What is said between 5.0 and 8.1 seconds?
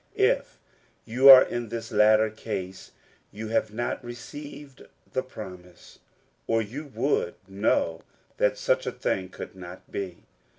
the promise^ or you would know